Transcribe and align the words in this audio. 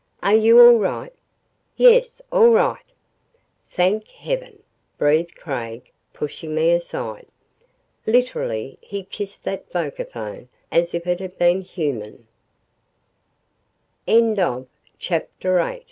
"Are 0.23 0.33
you 0.35 0.59
all 0.59 0.79
right?" 0.79 1.13
"Yes 1.77 2.23
all 2.31 2.49
right." 2.49 2.91
"Thank 3.69 4.07
heaven!" 4.07 4.63
breathed 4.97 5.35
Craig, 5.35 5.91
pushing 6.11 6.55
me 6.55 6.71
aside. 6.71 7.27
Literally 8.07 8.79
he 8.81 9.03
kissed 9.03 9.43
that 9.43 9.71
vocaphone 9.71 10.47
as 10.71 10.95
if 10.95 11.05
it 11.05 11.19
had 11.19 11.37
been 11.37 11.61